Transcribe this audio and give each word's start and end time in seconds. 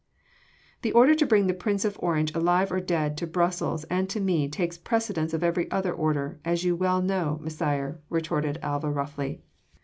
"The 0.81 0.93
order 0.93 1.13
to 1.13 1.27
bring 1.27 1.45
the 1.45 1.53
Prince 1.53 1.85
of 1.85 1.95
Orange 1.99 2.33
alive 2.33 2.71
or 2.71 2.79
dead 2.79 3.15
to 3.17 3.27
Brussels 3.27 3.83
and 3.83 4.09
to 4.09 4.19
me 4.19 4.49
takes 4.49 4.75
precedence 4.75 5.31
of 5.31 5.43
every 5.43 5.69
other 5.69 5.93
order, 5.93 6.39
as 6.43 6.63
you 6.63 6.75
well 6.75 7.03
know, 7.03 7.37
Messire," 7.43 7.99
retorted 8.09 8.57
Alva 8.63 8.89
roughly. 8.89 9.43